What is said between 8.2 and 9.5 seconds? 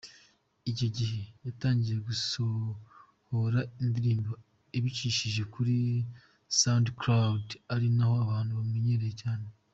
abantu bamumenyeye cyane.